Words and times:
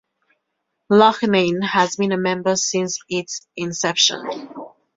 Loughnane 0.91 1.63
has 1.63 1.95
been 1.97 2.11
a 2.11 2.17
member 2.17 2.55
since 2.55 2.97
its 3.07 3.45
inception. 3.55 4.49